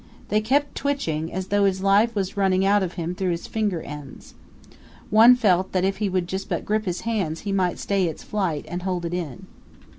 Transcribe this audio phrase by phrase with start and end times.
[0.29, 3.83] They kept twitching, as though his life was running out of him through his finger
[3.83, 4.33] ends.
[5.11, 8.65] One felt that if he would but grip his hands he might stay its flight
[8.67, 9.45] and hold it in.